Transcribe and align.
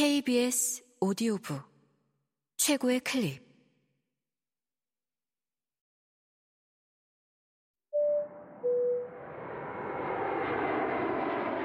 KBS 0.00 0.82
오디오북 1.00 1.62
최고의 2.56 3.00
클립. 3.00 3.44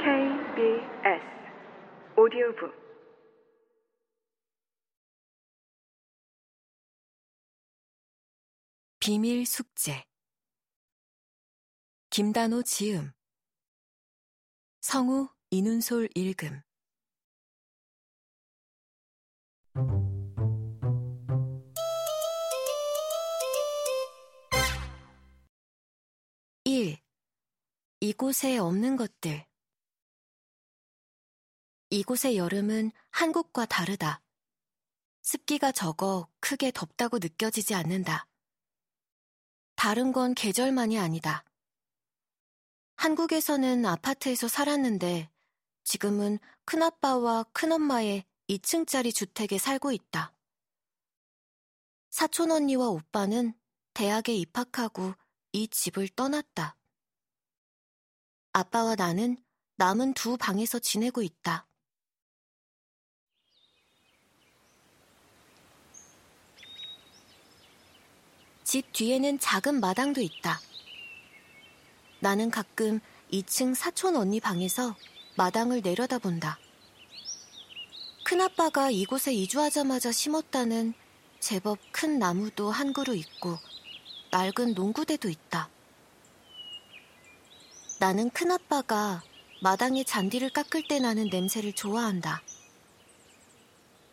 KBS 0.01 1.23
오디오북. 2.17 2.73
비밀 8.99 9.45
숙제. 9.45 10.04
김단호 12.09 12.63
지음. 12.63 13.13
성우 14.81 15.29
이눈솔 15.52 16.09
읽음 16.15 16.64
1. 26.64 26.97
이곳에 28.00 28.57
없는 28.57 28.96
것들 28.96 29.46
이곳의 31.89 32.38
여름은 32.38 32.92
한국과 33.09 33.66
다르다. 33.66 34.22
습기가 35.23 35.73
적어 35.73 36.30
크게 36.39 36.72
덥다고 36.72 37.17
느껴지지 37.17 37.75
않는다. 37.75 38.28
다른 39.75 40.14
건 40.14 40.33
계절만이 40.36 40.97
아니다. 40.97 41.44
한국에서는 42.95 43.86
아파트에서 43.86 44.47
살았는데 44.47 45.30
지금은 45.83 46.39
큰아빠와 46.64 47.44
큰엄마의 47.52 48.23
2층짜리 48.49 49.13
주택에 49.13 49.58
살고 49.58 49.91
있다. 49.91 50.33
사촌 52.09 52.52
언니와 52.52 52.87
오빠는 52.89 53.53
대학에 53.93 54.33
입학하고 54.33 55.13
이 55.52 55.67
집을 55.67 56.09
떠났다. 56.09 56.77
아빠와 58.53 58.95
나는 58.95 59.37
남은 59.77 60.13
두 60.13 60.37
방에서 60.37 60.79
지내고 60.79 61.21
있다. 61.21 61.67
집 68.63 68.91
뒤에는 68.93 69.39
작은 69.39 69.80
마당도 69.80 70.21
있다. 70.21 70.59
나는 72.19 72.49
가끔 72.49 72.99
2층 73.31 73.75
사촌 73.75 74.15
언니 74.15 74.39
방에서 74.39 74.95
마당을 75.37 75.81
내려다본다. 75.81 76.64
큰아빠가 78.25 78.89
이곳에 78.89 79.31
이주하자마자 79.35 80.11
심었다는 80.11 80.95
제법 81.39 81.77
큰 81.91 82.17
나무도 82.17 82.71
한 82.71 82.91
그루 82.91 83.15
있고 83.15 83.59
낡은 84.31 84.73
농구대도 84.73 85.29
있다. 85.29 85.69
나는 87.99 88.31
큰아빠가 88.31 89.21
마당에 89.61 90.03
잔디를 90.03 90.49
깎을 90.49 90.87
때 90.87 90.99
나는 90.99 91.27
냄새를 91.27 91.73
좋아한다. 91.73 92.41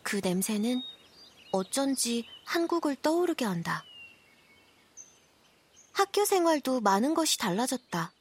그 0.02 0.20
냄새는 0.22 0.82
어쩐지 1.50 2.26
한국을 2.44 2.96
떠오르게 2.96 3.46
한다. 3.46 3.82
학교 5.92 6.26
생활도 6.26 6.82
많은 6.82 7.14
것이 7.14 7.38
달라졌다. 7.38 8.12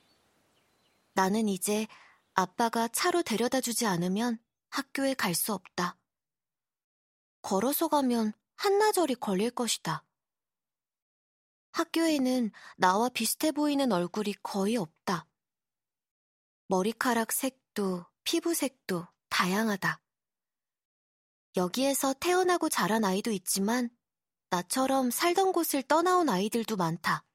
나는 1.15 1.49
이제 1.49 1.85
아빠가 2.33 2.87
차로 2.87 3.23
데려다 3.23 3.59
주지 3.59 3.85
않으면 3.85 4.39
학교에 4.71 5.13
갈 5.13 5.35
수 5.35 5.53
없다. 5.53 5.97
걸어서 7.41 7.89
가면 7.89 8.33
한나절이 8.55 9.15
걸릴 9.15 9.51
것이다. 9.51 10.05
학교에는 11.73 12.51
나와 12.77 13.09
비슷해 13.09 13.51
보이는 13.51 13.91
얼굴이 13.91 14.33
거의 14.43 14.77
없다. 14.77 15.27
머리카락 16.67 17.33
색도 17.33 18.05
피부색도 18.23 19.07
다양하다. 19.29 20.01
여기에서 21.57 22.13
태어나고 22.13 22.69
자란 22.69 23.03
아이도 23.03 23.31
있지만 23.31 23.89
나처럼 24.51 25.11
살던 25.11 25.51
곳을 25.51 25.83
떠나온 25.83 26.29
아이들도 26.29 26.77
많다. 26.77 27.25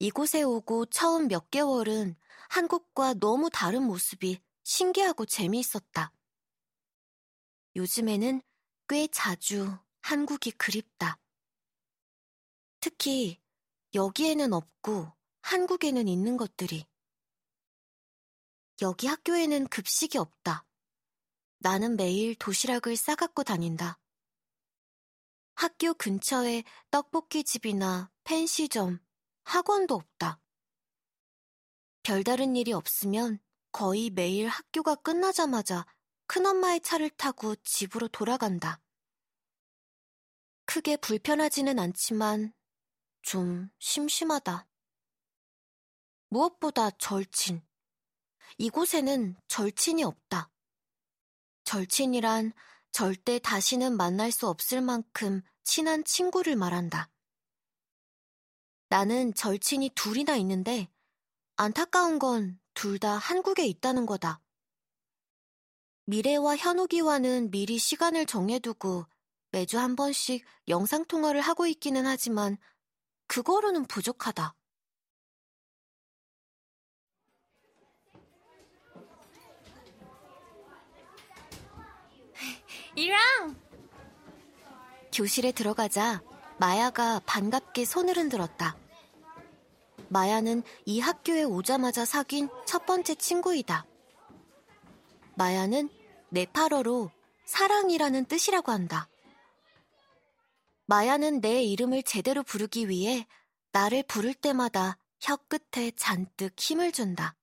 이곳에 0.00 0.42
오고 0.42 0.86
처음 0.86 1.28
몇 1.28 1.50
개월은 1.50 2.16
한국과 2.48 3.14
너무 3.14 3.50
다른 3.50 3.84
모습이 3.84 4.40
신기하고 4.68 5.24
재미있었다. 5.24 6.12
요즘에는 7.74 8.42
꽤 8.86 9.08
자주 9.08 9.78
한국이 10.02 10.50
그립다. 10.50 11.18
특히 12.78 13.40
여기에는 13.94 14.52
없고 14.52 15.10
한국에는 15.40 16.06
있는 16.06 16.36
것들이. 16.36 16.84
여기 18.82 19.06
학교에는 19.06 19.68
급식이 19.68 20.18
없다. 20.18 20.66
나는 21.60 21.96
매일 21.96 22.34
도시락을 22.34 22.94
싸갖고 22.98 23.44
다닌다. 23.44 23.98
학교 25.54 25.94
근처에 25.94 26.62
떡볶이 26.90 27.42
집이나 27.42 28.12
펜시점, 28.24 29.00
학원도 29.44 29.94
없다. 29.94 30.42
별다른 32.02 32.54
일이 32.54 32.74
없으면 32.74 33.40
거의 33.72 34.10
매일 34.10 34.48
학교가 34.48 34.96
끝나자마자 34.96 35.86
큰엄마의 36.26 36.80
차를 36.80 37.10
타고 37.10 37.54
집으로 37.56 38.08
돌아간다. 38.08 38.80
크게 40.66 40.96
불편하지는 40.98 41.78
않지만 41.78 42.52
좀 43.22 43.70
심심하다. 43.78 44.66
무엇보다 46.28 46.90
절친. 46.92 47.62
이곳에는 48.58 49.36
절친이 49.48 50.04
없다. 50.04 50.50
절친이란 51.64 52.52
절대 52.92 53.38
다시는 53.38 53.96
만날 53.96 54.32
수 54.32 54.48
없을 54.48 54.80
만큼 54.80 55.42
친한 55.64 56.04
친구를 56.04 56.56
말한다. 56.56 57.10
나는 58.88 59.34
절친이 59.34 59.90
둘이나 59.94 60.36
있는데 60.36 60.88
안타까운 61.56 62.18
건 62.18 62.58
둘 62.78 63.00
다 63.00 63.16
한국에 63.16 63.66
있다는 63.66 64.06
거다. 64.06 64.40
미래와 66.04 66.56
현욱이와는 66.56 67.50
미리 67.50 67.76
시간을 67.76 68.24
정해두고 68.24 69.04
매주 69.50 69.80
한 69.80 69.96
번씩 69.96 70.44
영상통화를 70.68 71.40
하고 71.40 71.66
있기는 71.66 72.06
하지만 72.06 72.56
그거로는 73.26 73.86
부족하다. 73.86 74.54
이랑! 82.94 83.56
교실에 85.12 85.50
들어가자 85.50 86.22
마야가 86.60 87.22
반갑게 87.26 87.84
손을 87.84 88.16
흔들었다. 88.16 88.76
마야는 90.10 90.62
이 90.86 91.00
학교에 91.00 91.42
오자마자 91.42 92.04
사귄 92.04 92.48
첫 92.68 92.84
번째 92.84 93.14
친구이다. 93.14 93.86
마야는 95.36 95.88
네팔어로 96.28 97.10
사랑이라는 97.46 98.26
뜻이라고 98.26 98.70
한다. 98.70 99.08
마야는 100.84 101.40
내 101.40 101.62
이름을 101.62 102.02
제대로 102.02 102.42
부르기 102.42 102.90
위해 102.90 103.26
나를 103.72 104.02
부를 104.02 104.34
때마다 104.34 104.98
혀 105.18 105.36
끝에 105.36 105.92
잔뜩 105.92 106.60
힘을 106.60 106.92
준다. 106.92 107.34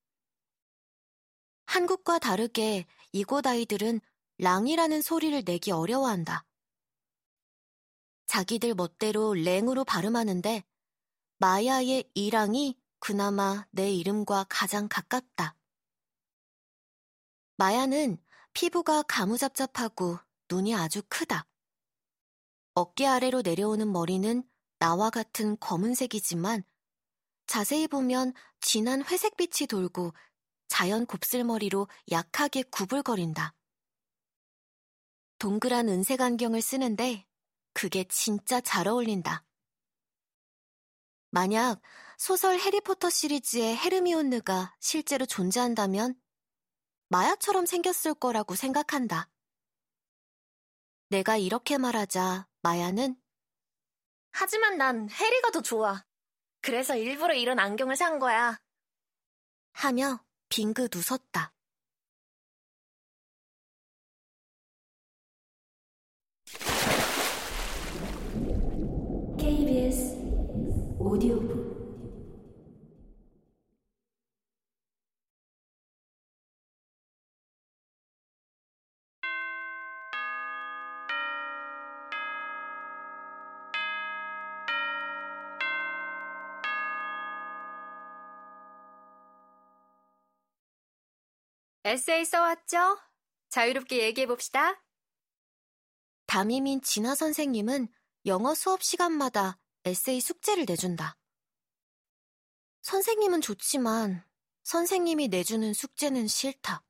한국과 1.64 2.20
다르게 2.20 2.86
이곳 3.10 3.48
아이들은 3.48 4.00
랑이라는 4.38 5.02
소리를 5.02 5.42
내기 5.44 5.72
어려워한다. 5.72 6.44
자기들 8.26 8.74
멋대로 8.74 9.34
랭으로 9.34 9.84
발음하는데 9.84 10.62
마야의 11.38 12.04
이랑이 12.14 12.76
그나마 12.98 13.66
내 13.70 13.90
이름과 13.92 14.46
가장 14.48 14.88
가깝다. 14.88 15.56
마야는 17.56 18.18
피부가 18.52 19.02
가무잡잡하고 19.02 20.18
눈이 20.50 20.74
아주 20.74 21.02
크다. 21.08 21.46
어깨 22.74 23.06
아래로 23.06 23.42
내려오는 23.42 23.90
머리는 23.90 24.42
나와 24.78 25.10
같은 25.10 25.58
검은색이지만 25.58 26.62
자세히 27.46 27.88
보면 27.88 28.34
진한 28.60 29.04
회색빛이 29.04 29.68
돌고 29.68 30.12
자연 30.68 31.06
곱슬머리로 31.06 31.88
약하게 32.10 32.62
구불거린다. 32.64 33.54
동그란 35.38 35.88
은색 35.88 36.20
안경을 36.20 36.60
쓰는데 36.60 37.26
그게 37.72 38.04
진짜 38.08 38.60
잘 38.60 38.88
어울린다. 38.88 39.44
만약 41.36 41.82
소설 42.16 42.58
해리포터 42.58 43.10
시리즈의 43.10 43.76
헤르미온느가 43.76 44.74
실제로 44.80 45.26
존재한다면 45.26 46.18
마야처럼 47.08 47.66
생겼을 47.66 48.14
거라고 48.14 48.54
생각한다. 48.54 49.28
내가 51.10 51.36
이렇게 51.36 51.76
말하자 51.76 52.48
마야는 52.62 53.20
하지만 54.30 54.78
난 54.78 55.10
해리가 55.10 55.50
더 55.50 55.60
좋아. 55.60 56.06
그래서 56.62 56.96
일부러 56.96 57.34
이런 57.34 57.58
안경을 57.58 57.96
산 57.96 58.18
거야. 58.18 58.58
하며 59.72 60.24
빙긋 60.48 60.96
웃었다. 60.96 61.52
에세이 91.86 92.24
써왔죠? 92.24 92.98
자유롭게 93.48 94.02
얘기해봅시다. 94.06 94.82
담임인 96.26 96.82
진아 96.82 97.14
선생님은 97.14 97.86
영어 98.24 98.56
수업 98.56 98.82
시간마다 98.82 99.60
에세이 99.84 100.20
숙제를 100.20 100.64
내준다. 100.66 101.16
선생님은 102.82 103.40
좋지만 103.40 104.26
선생님이 104.64 105.28
내주는 105.28 105.72
숙제는 105.72 106.26
싫다. 106.26 106.82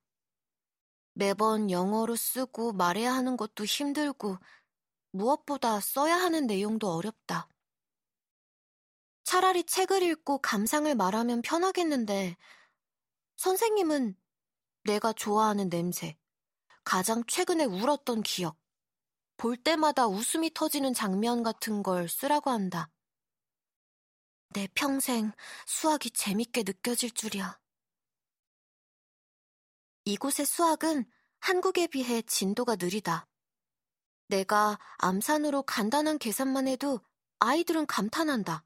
매번 1.13 1.69
영어로 1.69 2.15
쓰고 2.15 2.73
말해야 2.73 3.13
하는 3.13 3.37
것도 3.37 3.65
힘들고 3.65 4.39
무엇보다 5.11 5.79
써야 5.79 6.15
하는 6.15 6.47
내용도 6.47 6.89
어렵다. 6.89 7.47
차라리 9.25 9.63
책을 9.63 10.01
읽고 10.01 10.39
감상을 10.39 10.95
말하면 10.95 11.43
편하겠는데 11.43 12.35
선생님은 13.35 14.17
내가 14.87 15.11
좋아하는 15.11 15.69
냄새, 15.69 16.17
가장 16.85 17.21
최근에 17.27 17.65
울었던 17.65 18.23
기억, 18.23 18.57
볼 19.35 19.57
때마다 19.57 20.07
웃음이 20.07 20.53
터지는 20.53 20.93
장면 20.93 21.43
같은 21.43 21.83
걸 21.83 22.07
쓰라고 22.07 22.51
한다. 22.51 22.89
내 24.53 24.69
평생 24.73 25.33
수학이 25.65 26.11
재밌게 26.11 26.63
느껴질 26.65 27.11
줄이야. 27.11 27.59
이곳의 30.05 30.45
수학은 30.45 31.05
한국에 31.41 31.87
비해 31.87 32.21
진도가 32.21 32.77
느리다. 32.77 33.27
내가 34.29 34.79
암산으로 34.99 35.63
간단한 35.63 36.17
계산만 36.17 36.69
해도 36.69 37.01
아이들은 37.39 37.87
감탄한다. 37.87 38.63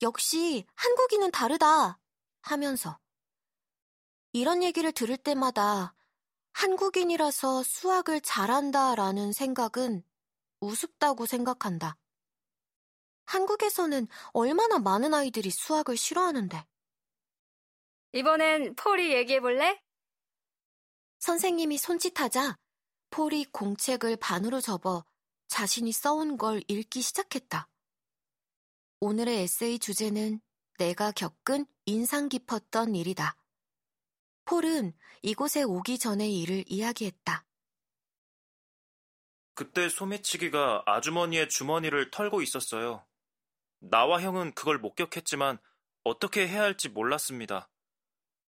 역시 0.00 0.64
한국인은 0.76 1.32
다르다 1.32 1.98
하면서. 2.42 3.01
이런 4.32 4.62
얘기를 4.62 4.92
들을 4.92 5.16
때마다 5.16 5.94
한국인이라서 6.52 7.62
수학을 7.62 8.20
잘한다라는 8.20 9.32
생각은 9.32 10.02
우습다고 10.60 11.26
생각한다. 11.26 11.96
한국에서는 13.26 14.08
얼마나 14.32 14.78
많은 14.78 15.14
아이들이 15.14 15.50
수학을 15.50 15.96
싫어하는데. 15.96 16.66
이번엔 18.12 18.74
폴이 18.76 19.12
얘기해볼래? 19.12 19.82
선생님이 21.18 21.78
손짓하자 21.78 22.58
폴이 23.10 23.46
공책을 23.52 24.16
반으로 24.16 24.60
접어 24.60 25.04
자신이 25.48 25.92
써온 25.92 26.36
걸 26.36 26.62
읽기 26.68 27.02
시작했다. 27.02 27.68
오늘의 29.00 29.42
에세이 29.42 29.78
주제는 29.78 30.40
내가 30.78 31.12
겪은 31.12 31.66
인상 31.86 32.28
깊었던 32.28 32.94
일이다. 32.94 33.36
폴은 34.44 34.92
이곳에 35.22 35.62
오기 35.62 35.98
전의 35.98 36.40
일을 36.40 36.64
이야기했다. 36.66 37.44
그때 39.54 39.88
소매치기가 39.88 40.82
아주머니의 40.86 41.48
주머니를 41.48 42.10
털고 42.10 42.42
있었어요. 42.42 43.06
나와 43.78 44.20
형은 44.20 44.52
그걸 44.54 44.78
목격했지만 44.78 45.58
어떻게 46.04 46.48
해야 46.48 46.62
할지 46.62 46.88
몰랐습니다. 46.88 47.68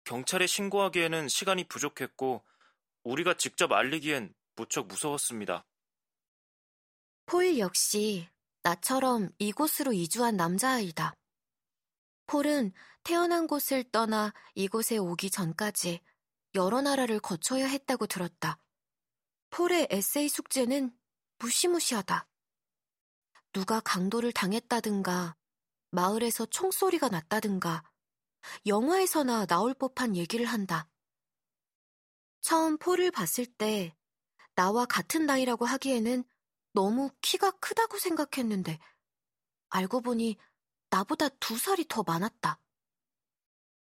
경찰에 0.03 0.47
신고하기에는 0.47 1.27
시간이 1.27 1.67
부족했고 1.67 2.43
우리가 3.03 3.35
직접 3.35 3.71
알리기엔 3.71 4.33
무척 4.55 4.87
무서웠습니다. 4.87 5.65
폴 7.25 7.57
역시 7.57 8.27
나처럼 8.63 9.29
이곳으로 9.37 9.93
이주한 9.93 10.35
남자아이다. 10.37 11.13
폴은 12.27 12.73
태어난 13.03 13.47
곳을 13.47 13.83
떠나 13.85 14.33
이곳에 14.53 14.97
오기 14.97 15.31
전까지 15.31 16.01
여러 16.55 16.81
나라를 16.81 17.19
거쳐야 17.19 17.65
했다고 17.65 18.07
들었다. 18.07 18.59
폴의 19.49 19.87
에세이 19.89 20.27
숙제는 20.29 20.95
무시무시하다. 21.39 22.27
누가 23.53 23.79
강도를 23.79 24.33
당했다든가, 24.33 25.35
마을에서 25.91 26.45
총소리가 26.45 27.09
났다든가, 27.09 27.83
영화에서나 28.65 29.45
나올 29.45 29.73
법한 29.73 30.15
얘기를 30.15 30.45
한다. 30.45 30.89
처음 32.41 32.77
폴을 32.77 33.11
봤을 33.11 33.45
때 33.45 33.95
나와 34.55 34.85
같은 34.85 35.25
나이라고 35.25 35.65
하기에는 35.65 36.23
너무 36.73 37.09
키가 37.21 37.51
크다고 37.51 37.97
생각했는데 37.97 38.79
알고 39.69 40.01
보니 40.01 40.37
나보다 40.89 41.29
두 41.39 41.57
살이 41.57 41.85
더 41.87 42.03
많았다. 42.03 42.59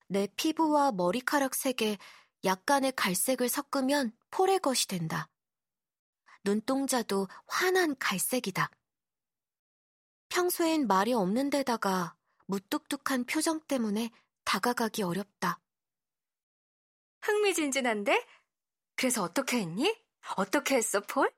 내 0.08 0.28
피부와 0.36 0.92
머리카락 0.92 1.54
색에 1.54 1.98
약간의 2.44 2.92
갈색을 2.92 3.48
섞으면 3.48 4.12
폴의 4.30 4.60
것이 4.60 4.86
된다. 4.88 5.28
눈동자도 6.44 7.28
환한 7.46 7.96
갈색이다. 7.98 8.70
평소엔 10.28 10.86
말이 10.86 11.12
없는 11.12 11.50
데다가 11.50 12.16
무뚝뚝한 12.46 13.24
표정 13.24 13.60
때문에 13.60 14.10
다가가기 14.44 15.02
어렵다. 15.02 15.60
흥미진진한데? 17.22 18.26
그래서 18.96 19.22
어떻게 19.22 19.60
했니? 19.60 19.94
어떻게 20.36 20.76
했어, 20.76 21.00
폴? 21.00 21.32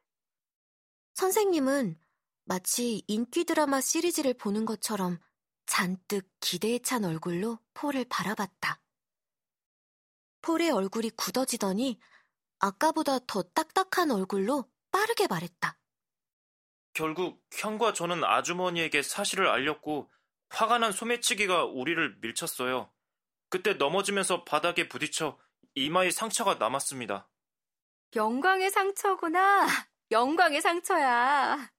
선생님은 1.15 1.99
마치 2.44 3.03
인기 3.06 3.44
드라마 3.44 3.81
시리즈를 3.81 4.35
보는 4.35 4.65
것처럼 4.65 5.19
잔뜩 5.67 6.29
기대에 6.41 6.79
찬 6.81 7.05
얼굴로 7.05 7.59
폴을 7.75 8.05
바라봤다. 8.09 8.81
폴의 10.43 10.71
얼굴이 10.71 11.11
굳어지더니 11.11 11.99
아까보다 12.59 13.19
더 13.27 13.43
딱딱한 13.43 14.11
얼굴로 14.11 14.71
빠르게 14.91 15.27
말했다. 15.27 15.79
결국 16.93 17.43
형과 17.53 17.93
저는 17.93 18.23
아주머니에게 18.23 19.03
사실을 19.03 19.49
알렸고 19.49 20.11
화가 20.51 20.79
난 20.79 20.93
소매치기가 20.93 21.65
우리를 21.65 22.19
밀쳤어요. 22.21 22.93
그때 23.49 23.75
넘어지면서 23.75 24.44
바닥에 24.44 24.89
부딪혀 24.89 25.39
이마에 25.75 26.11
상처가 26.11 26.55
남았습니다. 26.55 27.29
영광의 28.15 28.71
상처구나. 28.71 29.67
영광의 30.13 30.61
상처야. 30.61 31.73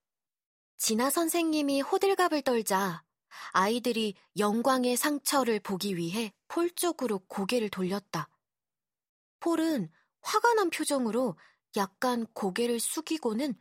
진아 0.78 1.10
선생님이 1.10 1.82
호들갑을 1.82 2.42
떨자 2.42 3.05
아이들이 3.52 4.16
영광의 4.38 4.98
상처를 4.98 5.60
보기 5.60 5.98
위해 5.98 6.34
폴 6.48 6.70
쪽으로 6.72 7.20
고개를 7.28 7.70
돌렸다. 7.70 8.30
폴은 9.40 9.92
화가 10.22 10.54
난 10.56 10.70
표정으로 10.70 11.38
약간 11.78 12.26
고개를 12.34 12.80
숙이고는 12.80 13.54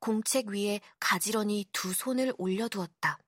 공책 0.00 0.48
위에 0.48 0.80
가지런히 0.98 1.66
두 1.72 1.92
손을 1.92 2.32
올려두었다. 2.38 3.18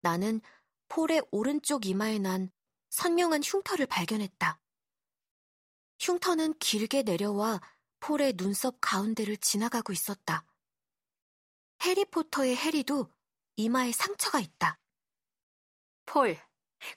나는 0.00 0.40
폴의 0.88 1.22
오른쪽 1.30 1.86
이마에 1.86 2.18
난 2.18 2.50
선명한 2.90 3.42
흉터를 3.42 3.86
발견했다. 3.86 4.60
흉터는 5.98 6.54
길게 6.58 7.02
내려와 7.02 7.60
폴의 8.00 8.34
눈썹 8.36 8.76
가운데를 8.80 9.38
지나가고 9.38 9.92
있었다. 9.92 10.44
해리포터의 11.82 12.54
해리도 12.54 13.10
이마에 13.56 13.92
상처가 13.92 14.40
있다. 14.40 14.78
폴, 16.06 16.36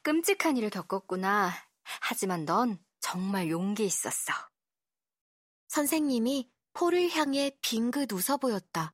끔찍한 0.01 0.57
일을 0.57 0.69
겪었구나. 0.69 1.51
하지만 1.83 2.45
넌 2.45 2.83
정말 2.99 3.49
용기 3.49 3.85
있었어. 3.85 4.33
선생님이 5.67 6.49
폴을 6.73 7.09
향해 7.11 7.51
빙긋 7.61 8.11
웃어 8.11 8.37
보였다. 8.37 8.93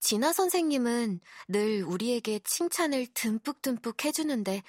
진아 0.00 0.32
선생님은 0.32 1.20
늘 1.48 1.82
우리에게 1.82 2.38
칭찬을 2.40 3.08
듬뿍듬뿍 3.14 4.04
해주는데 4.04 4.62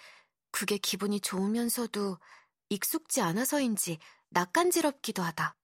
그게 0.52 0.78
기분이 0.78 1.20
좋으면서도 1.20 2.18
익숙지 2.70 3.22
않아서인지 3.22 4.00
낯간지럽기도 4.30 5.22
하다. 5.22 5.56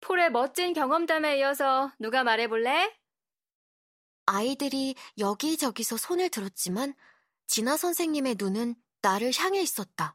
폴의 0.00 0.30
멋진 0.30 0.72
경험담에 0.72 1.38
이어서 1.38 1.92
누가 1.98 2.24
말해볼래? 2.24 2.94
아이들이 4.28 4.94
여기저기서 5.16 5.96
손을 5.96 6.28
들었지만 6.28 6.94
진아 7.46 7.78
선생님의 7.78 8.36
눈은 8.38 8.74
나를 9.00 9.32
향해 9.38 9.62
있었다. 9.62 10.14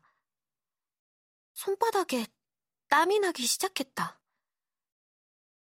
손바닥에 1.54 2.28
땀이 2.90 3.20
나기 3.20 3.44
시작했다. 3.48 4.22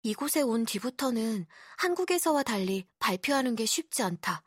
이곳에 0.02 0.42
온 0.42 0.66
뒤부터는 0.66 1.46
한국에서와 1.78 2.42
달리 2.42 2.86
발표하는 2.98 3.56
게 3.56 3.64
쉽지 3.64 4.02
않다. 4.02 4.42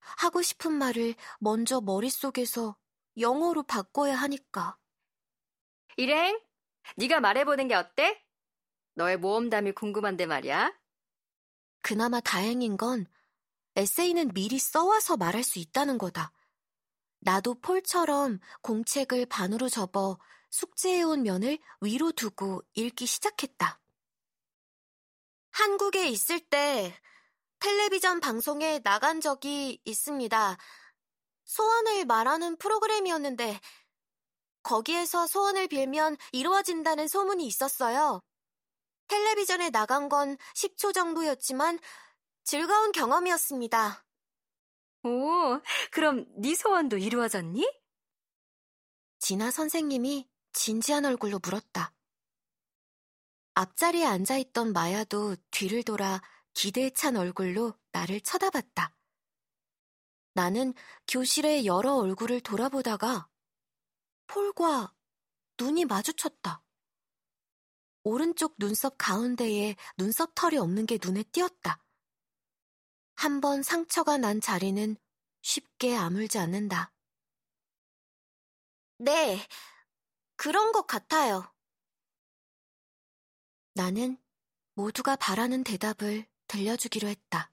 하고 0.00 0.42
싶은 0.42 0.72
말을 0.72 1.14
먼저 1.38 1.80
머릿속에서 1.80 2.76
영어로 3.18 3.62
바꿔야 3.62 4.16
하니까. 4.16 4.76
일행, 5.96 6.40
네가 6.96 7.20
말해보는 7.20 7.68
게 7.68 7.76
어때? 7.76 8.20
너의 8.94 9.16
모험담이 9.16 9.72
궁금한데 9.72 10.26
말이야. 10.26 10.81
그나마 11.82 12.20
다행인 12.20 12.76
건 12.76 13.06
에세이는 13.76 14.32
미리 14.34 14.58
써와서 14.58 15.16
말할 15.16 15.42
수 15.42 15.58
있다는 15.58 15.98
거다. 15.98 16.32
나도 17.20 17.54
폴처럼 17.60 18.40
공책을 18.62 19.26
반으로 19.26 19.68
접어 19.68 20.18
숙제해온 20.50 21.22
면을 21.22 21.58
위로 21.80 22.12
두고 22.12 22.62
읽기 22.74 23.06
시작했다. 23.06 23.80
한국에 25.50 26.08
있을 26.08 26.40
때 26.40 26.94
텔레비전 27.60 28.20
방송에 28.20 28.80
나간 28.80 29.20
적이 29.20 29.80
있습니다. 29.84 30.56
소원을 31.44 32.04
말하는 32.06 32.56
프로그램이었는데 32.56 33.60
거기에서 34.62 35.26
소원을 35.26 35.68
빌면 35.68 36.16
이루어진다는 36.32 37.08
소문이 37.08 37.46
있었어요. 37.46 38.20
텔레비전에 39.12 39.68
나간 39.68 40.08
건 40.08 40.38
10초 40.54 40.94
정도였지만 40.94 41.78
즐거운 42.44 42.92
경험이었습니다. 42.92 44.06
오, 45.04 45.60
그럼 45.90 46.24
네 46.38 46.54
소원도 46.54 46.96
이루어졌니? 46.96 47.70
진아 49.18 49.50
선생님이 49.50 50.30
진지한 50.54 51.04
얼굴로 51.04 51.40
물었다. 51.42 51.92
앞자리에 53.52 54.06
앉아있던 54.06 54.72
마야도 54.72 55.36
뒤를 55.50 55.82
돌아 55.82 56.22
기대에 56.54 56.88
찬 56.88 57.16
얼굴로 57.16 57.74
나를 57.92 58.22
쳐다봤다. 58.22 58.96
나는 60.32 60.72
교실의 61.06 61.66
여러 61.66 61.96
얼굴을 61.96 62.40
돌아보다가 62.40 63.28
폴과 64.26 64.94
눈이 65.60 65.84
마주쳤다. 65.84 66.62
오른쪽 68.04 68.54
눈썹 68.58 68.96
가운데에 68.98 69.76
눈썹 69.96 70.34
털이 70.34 70.56
없는 70.58 70.86
게 70.86 70.98
눈에 71.02 71.22
띄었다. 71.24 71.78
한 73.14 73.40
번 73.40 73.62
상처가 73.62 74.18
난 74.18 74.40
자리는 74.40 74.96
쉽게 75.42 75.96
아물지 75.96 76.38
않는다. 76.38 76.92
네, 78.98 79.46
그런 80.36 80.72
것 80.72 80.86
같아요. 80.86 81.52
나는 83.74 84.18
모두가 84.74 85.16
바라는 85.16 85.62
대답을 85.64 86.26
들려주기로 86.48 87.08
했다. 87.08 87.51